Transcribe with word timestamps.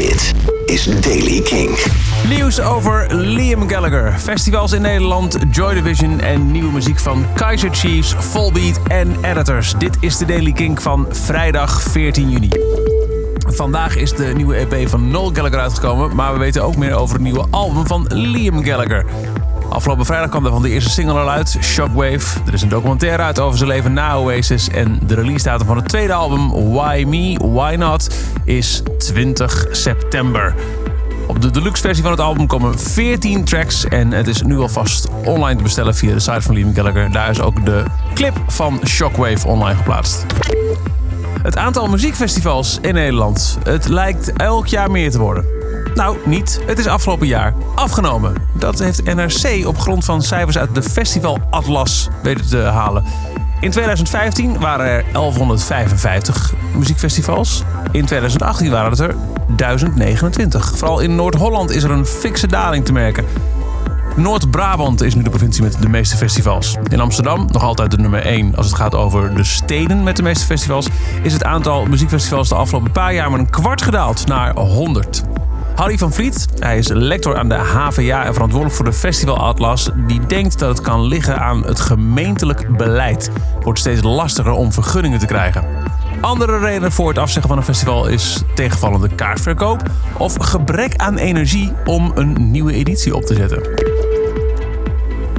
Dit 0.00 0.34
is 0.66 0.84
Daily 1.00 1.40
King. 1.40 1.78
Nieuws 2.28 2.60
over 2.60 3.14
Liam 3.14 3.68
Gallagher. 3.68 4.12
Festivals 4.18 4.72
in 4.72 4.82
Nederland, 4.82 5.38
Joy 5.50 5.74
Division 5.74 6.20
en 6.20 6.50
nieuwe 6.50 6.72
muziek 6.72 6.98
van 6.98 7.24
Kaiser 7.34 7.74
Chiefs, 7.74 8.14
Volbeat 8.18 8.80
en 8.86 9.16
Editors. 9.22 9.74
Dit 9.78 9.96
is 10.00 10.16
de 10.16 10.24
Daily 10.24 10.52
King 10.52 10.82
van 10.82 11.06
vrijdag 11.10 11.82
14 11.82 12.30
juni. 12.30 12.48
Vandaag 13.46 13.96
is 13.96 14.12
de 14.12 14.24
nieuwe 14.24 14.54
EP 14.54 14.88
van 14.88 15.10
Noel 15.10 15.30
Gallagher 15.32 15.58
uitgekomen, 15.58 16.14
maar 16.16 16.32
we 16.32 16.38
weten 16.38 16.62
ook 16.62 16.76
meer 16.76 16.94
over 16.94 17.14
het 17.14 17.24
nieuwe 17.24 17.46
album 17.50 17.86
van 17.86 18.06
Liam 18.08 18.64
Gallagher. 18.64 19.04
Afgelopen 19.70 20.06
vrijdag 20.06 20.28
kwam 20.28 20.44
er 20.44 20.50
van 20.50 20.62
de 20.62 20.68
eerste 20.68 20.90
single 20.90 21.18
al 21.18 21.30
uit, 21.30 21.56
Shockwave. 21.60 22.40
Er 22.46 22.52
is 22.52 22.62
een 22.62 22.68
documentaire 22.68 23.22
uit 23.22 23.38
over 23.38 23.58
zijn 23.58 23.70
leven 23.70 23.92
na 23.92 24.16
Oasis. 24.16 24.68
En 24.68 25.00
de 25.06 25.14
release 25.14 25.44
datum 25.44 25.66
van 25.66 25.76
het 25.76 25.88
tweede 25.88 26.12
album, 26.12 26.72
Why 26.72 27.04
Me, 27.08 27.38
Why 27.52 27.74
Not, 27.78 28.14
is 28.44 28.82
20 28.98 29.66
september. 29.70 30.54
Op 31.26 31.42
de 31.42 31.50
deluxe 31.50 31.82
versie 31.82 32.02
van 32.02 32.12
het 32.12 32.20
album 32.20 32.46
komen 32.46 32.78
14 32.78 33.44
tracks 33.44 33.84
en 33.84 34.12
het 34.12 34.26
is 34.26 34.42
nu 34.42 34.58
alvast 34.58 35.08
online 35.24 35.56
te 35.56 35.62
bestellen 35.62 35.94
via 35.94 36.12
de 36.12 36.20
site 36.20 36.40
van 36.40 36.54
Liam 36.54 36.74
Gallagher. 36.74 37.12
Daar 37.12 37.30
is 37.30 37.40
ook 37.40 37.64
de 37.64 37.84
clip 38.14 38.36
van 38.46 38.80
Shockwave 38.86 39.46
online 39.46 39.76
geplaatst. 39.76 40.26
Het 41.42 41.56
aantal 41.56 41.88
muziekfestivals 41.88 42.78
in 42.80 42.94
Nederland, 42.94 43.58
het 43.62 43.88
lijkt 43.88 44.32
elk 44.32 44.66
jaar 44.66 44.90
meer 44.90 45.10
te 45.10 45.18
worden. 45.18 45.59
Nou, 45.94 46.16
niet. 46.24 46.60
Het 46.66 46.78
is 46.78 46.86
afgelopen 46.86 47.26
jaar 47.26 47.54
afgenomen. 47.74 48.34
Dat 48.52 48.78
heeft 48.78 49.14
NRC 49.14 49.66
op 49.66 49.78
grond 49.78 50.04
van 50.04 50.22
cijfers 50.22 50.58
uit 50.58 50.74
de 50.74 50.82
Festival 50.82 51.38
Atlas 51.50 52.08
weten 52.22 52.48
te 52.48 52.56
halen. 52.56 53.04
In 53.60 53.70
2015 53.70 54.58
waren 54.58 54.86
er 54.86 55.04
1155 55.12 56.54
muziekfestivals. 56.74 57.62
In 57.92 58.04
2018 58.04 58.70
waren 58.70 58.90
het 58.90 59.00
er 59.00 59.14
1029. 59.56 60.72
Vooral 60.76 61.00
in 61.00 61.14
Noord-Holland 61.14 61.70
is 61.70 61.82
er 61.82 61.90
een 61.90 62.06
fikse 62.06 62.46
daling 62.46 62.84
te 62.84 62.92
merken. 62.92 63.24
Noord-Brabant 64.16 65.02
is 65.02 65.14
nu 65.14 65.22
de 65.22 65.30
provincie 65.30 65.62
met 65.62 65.82
de 65.82 65.88
meeste 65.88 66.16
festivals. 66.16 66.76
In 66.88 67.00
Amsterdam, 67.00 67.48
nog 67.52 67.62
altijd 67.62 67.90
de 67.90 67.96
nummer 67.96 68.22
1 68.22 68.56
als 68.56 68.66
het 68.66 68.74
gaat 68.74 68.94
over 68.94 69.34
de 69.34 69.44
steden 69.44 70.02
met 70.02 70.16
de 70.16 70.22
meeste 70.22 70.44
festivals, 70.44 70.88
is 71.22 71.32
het 71.32 71.44
aantal 71.44 71.86
muziekfestivals 71.86 72.48
de 72.48 72.54
afgelopen 72.54 72.92
paar 72.92 73.14
jaar 73.14 73.30
met 73.30 73.40
een 73.40 73.50
kwart 73.50 73.82
gedaald 73.82 74.26
naar 74.26 74.56
100. 74.58 75.22
Harry 75.74 75.98
van 75.98 76.12
Vliet, 76.12 76.46
hij 76.58 76.78
is 76.78 76.88
lector 76.88 77.36
aan 77.36 77.48
de 77.48 77.54
HVA 77.54 78.24
en 78.24 78.32
verantwoordelijk 78.32 78.76
voor 78.76 78.84
de 78.84 78.92
Festival 78.92 79.38
Atlas, 79.38 79.90
die 80.06 80.26
denkt 80.26 80.58
dat 80.58 80.68
het 80.68 80.80
kan 80.80 81.02
liggen 81.02 81.38
aan 81.38 81.64
het 81.66 81.80
gemeentelijk 81.80 82.76
beleid. 82.76 83.30
Het 83.54 83.64
wordt 83.64 83.78
steeds 83.78 84.02
lastiger 84.02 84.52
om 84.52 84.72
vergunningen 84.72 85.18
te 85.18 85.26
krijgen. 85.26 85.64
Andere 86.20 86.58
redenen 86.58 86.92
voor 86.92 87.08
het 87.08 87.18
afzeggen 87.18 87.48
van 87.48 87.58
een 87.58 87.64
festival 87.64 88.06
is 88.06 88.42
tegenvallende 88.54 89.14
kaartverkoop 89.14 89.82
of 90.16 90.34
gebrek 90.40 90.96
aan 90.96 91.16
energie 91.16 91.72
om 91.84 92.12
een 92.14 92.50
nieuwe 92.50 92.72
editie 92.72 93.16
op 93.16 93.22
te 93.22 93.34
zetten. 93.34 93.89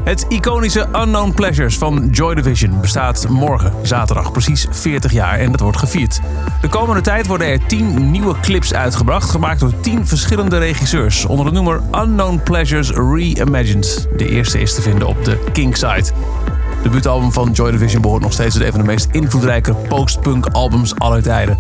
Het 0.03 0.25
iconische 0.29 0.87
Unknown 0.95 1.31
Pleasures 1.31 1.77
van 1.77 2.07
Joy 2.11 2.35
Division 2.35 2.81
bestaat 2.81 3.29
morgen, 3.29 3.73
zaterdag, 3.81 4.31
precies 4.31 4.67
40 4.71 5.11
jaar 5.11 5.39
en 5.39 5.51
dat 5.51 5.59
wordt 5.59 5.77
gevierd. 5.77 6.19
De 6.61 6.67
komende 6.69 7.01
tijd 7.01 7.27
worden 7.27 7.47
er 7.47 7.65
10 7.65 8.11
nieuwe 8.11 8.35
clips 8.39 8.73
uitgebracht, 8.73 9.29
gemaakt 9.29 9.59
door 9.59 9.79
10 9.79 10.07
verschillende 10.07 10.57
regisseurs, 10.57 11.25
onder 11.25 11.45
de 11.45 11.51
noemer 11.51 11.81
Unknown 11.91 12.41
Pleasures 12.43 12.89
Reimagined. 12.89 14.07
De 14.17 14.29
eerste 14.29 14.61
is 14.61 14.75
te 14.75 14.81
vinden 14.81 15.07
op 15.07 15.25
de 15.25 15.43
King 15.51 15.77
site. 15.77 16.03
De 16.03 16.81
debuutalbum 16.83 17.31
van 17.31 17.51
Joy 17.51 17.71
Division 17.71 18.01
behoort 18.01 18.21
nog 18.21 18.33
steeds 18.33 18.53
tot 18.55 18.63
een 18.63 18.71
van 18.71 18.81
de 18.81 18.87
meest 18.87 19.07
invloedrijke 19.11 19.73
post-punk 19.73 20.45
albums 20.45 20.95
aller 20.95 21.23
tijden. 21.23 21.57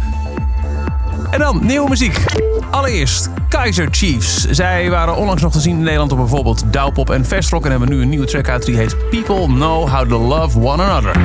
En 1.31 1.39
dan 1.39 1.59
nieuwe 1.65 1.89
muziek. 1.89 2.23
Allereerst 2.71 3.29
Kaiser 3.49 3.87
Chiefs. 3.91 4.49
Zij 4.49 4.89
waren 4.89 5.15
onlangs 5.15 5.41
nog 5.41 5.51
te 5.51 5.59
zien 5.59 5.75
in 5.75 5.83
Nederland 5.83 6.11
op 6.11 6.17
bijvoorbeeld 6.17 6.63
Douwpop 6.65 7.09
en 7.09 7.25
Vestrock... 7.25 7.65
en 7.65 7.71
hebben 7.71 7.89
nu 7.89 8.01
een 8.01 8.09
nieuwe 8.09 8.25
track 8.25 8.49
uit 8.49 8.65
die 8.65 8.75
heet 8.75 9.09
People 9.09 9.45
Know 9.45 9.89
How 9.89 10.09
to 10.09 10.19
Love 10.19 10.59
One 10.59 10.83
Another. 10.83 11.19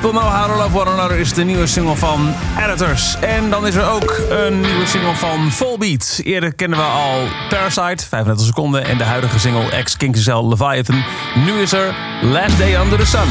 People 0.00 0.20
Know 0.20 0.30
How 0.30 0.46
to 0.46 0.56
Love 0.56 0.78
One 0.78 0.90
Another 0.90 1.18
is 1.18 1.32
de 1.32 1.44
nieuwe 1.44 1.66
single 1.66 1.96
van 1.96 2.34
Editors. 2.58 3.16
En 3.18 3.50
dan 3.50 3.66
is 3.66 3.74
er 3.74 3.90
ook 3.90 4.20
een 4.30 4.60
nieuwe 4.60 4.86
single 4.86 5.14
van 5.14 5.50
Volbeat. 5.50 6.20
Eerder 6.24 6.54
kennen 6.54 6.78
we 6.78 6.84
al 6.84 7.28
Parasite, 7.48 8.06
35 8.08 8.46
seconden. 8.46 8.84
En 8.84 8.98
de 8.98 9.04
huidige 9.04 9.38
single 9.38 9.70
Ex 9.70 9.96
King 9.96 10.16
Leviathan. 10.24 11.04
Nu 11.34 11.52
is 11.52 11.72
er 11.72 11.94
Last 12.22 12.58
Day 12.58 12.80
Under 12.82 12.98
the 12.98 13.06
Sun. 13.06 13.28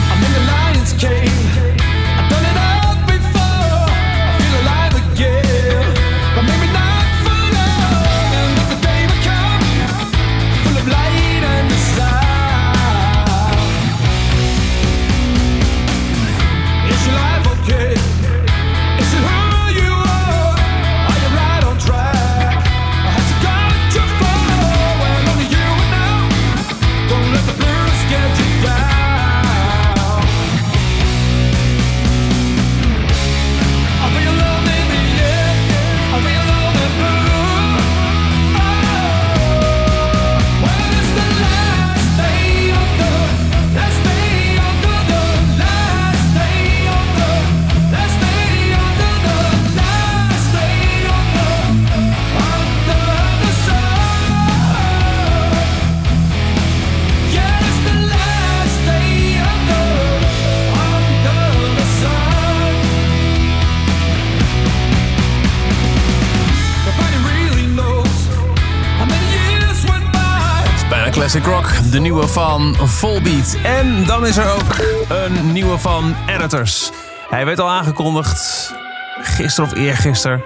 Classic 71.31 71.53
Rock, 71.53 71.91
de 71.91 71.99
nieuwe 71.99 72.27
van 72.27 72.75
Volbeat. 72.75 73.57
En 73.63 74.05
dan 74.05 74.25
is 74.25 74.37
er 74.37 74.53
ook 74.53 74.75
een 75.09 75.51
nieuwe 75.51 75.77
van 75.77 76.15
Editors. 76.27 76.91
Hij 77.29 77.45
werd 77.45 77.59
al 77.59 77.69
aangekondigd, 77.69 78.73
gisteren 79.21 79.71
of 79.71 79.77
eergisteren, 79.77 80.43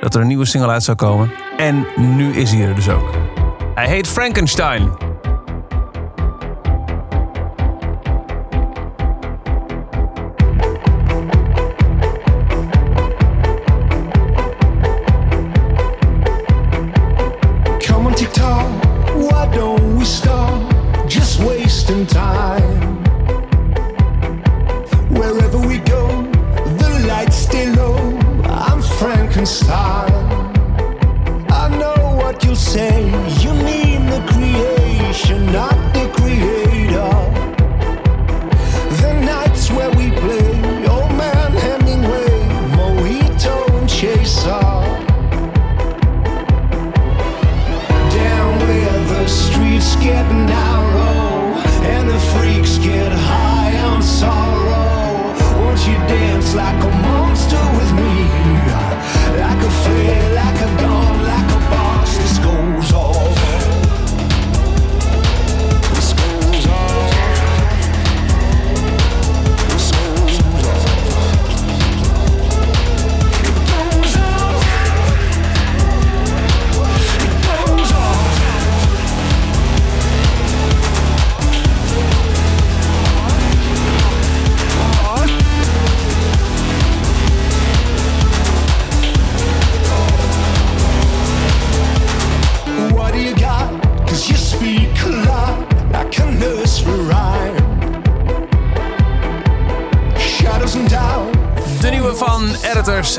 dat 0.00 0.14
er 0.14 0.20
een 0.20 0.26
nieuwe 0.26 0.44
single 0.44 0.70
uit 0.70 0.82
zou 0.82 0.96
komen. 0.96 1.32
En 1.56 1.86
nu 1.96 2.32
is 2.34 2.50
hij 2.50 2.60
er 2.60 2.74
dus 2.74 2.88
ook. 2.88 3.10
Hij 3.74 3.86
heet 3.86 4.08
Frankenstein. 4.08 5.05
Frankenstein. 29.46 30.05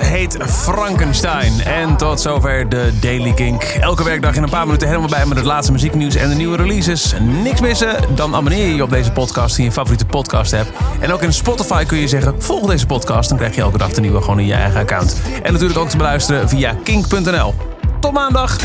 Heet 0.01 0.38
Frankenstein. 0.47 1.61
En 1.61 1.97
tot 1.97 2.21
zover 2.21 2.69
de 2.69 2.91
Daily 2.99 3.33
Kink. 3.33 3.63
Elke 3.63 4.03
werkdag 4.03 4.35
in 4.35 4.44
een 4.44 4.49
paar 4.49 4.65
minuten 4.65 4.88
helemaal 4.88 5.09
bij 5.09 5.25
met 5.25 5.38
het 5.38 5.45
laatste 5.45 5.71
muzieknieuws 5.71 6.15
en 6.15 6.29
de 6.29 6.35
nieuwe 6.35 6.57
releases. 6.57 7.13
Niks 7.44 7.61
missen? 7.61 7.95
Dan 8.15 8.35
abonneer 8.35 8.67
je 8.67 8.75
je 8.75 8.83
op 8.83 8.89
deze 8.89 9.11
podcast 9.11 9.57
in 9.57 9.63
je 9.63 9.71
favoriete 9.71 10.05
podcast 10.05 10.53
app. 10.53 10.71
En 10.99 11.13
ook 11.13 11.21
in 11.21 11.33
Spotify 11.33 11.83
kun 11.85 11.97
je 11.97 12.07
zeggen, 12.07 12.41
volg 12.41 12.69
deze 12.69 12.85
podcast. 12.85 13.29
Dan 13.29 13.38
krijg 13.38 13.55
je 13.55 13.61
elke 13.61 13.77
dag 13.77 13.91
de 13.91 14.01
nieuwe 14.01 14.21
gewoon 14.21 14.39
in 14.39 14.45
je 14.45 14.53
eigen 14.53 14.79
account. 14.79 15.21
En 15.44 15.51
natuurlijk 15.51 15.79
ook 15.79 15.89
te 15.89 15.97
beluisteren 15.97 16.49
via 16.49 16.75
kink.nl. 16.83 17.53
Tot 17.99 18.13
maandag! 18.13 18.57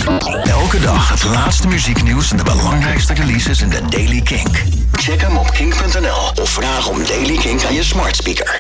Elke 0.45 0.81
dag 0.81 1.09
het 1.09 1.25
laatste 1.25 1.69
muzieknieuws 1.69 2.31
en 2.31 2.37
de 2.37 2.43
belangrijkste 2.43 3.15
releases 3.15 3.61
in 3.61 3.69
de 3.69 3.81
Daily 3.89 4.21
Kink. 4.21 4.63
Check 4.93 5.21
hem 5.21 5.37
op 5.37 5.51
kink.nl 5.51 6.43
of 6.43 6.51
vraag 6.51 6.89
om 6.89 6.99
Daily 7.07 7.37
Kink 7.37 7.65
aan 7.65 7.75
je 7.75 7.83
smart 7.83 8.17
speaker. 8.17 8.51